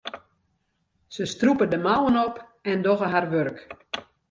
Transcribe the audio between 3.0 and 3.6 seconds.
har wurk.